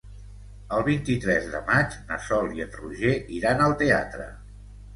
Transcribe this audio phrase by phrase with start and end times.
[0.77, 4.31] El vint-i-tres de maig na Sol i en Roger iran al teatre.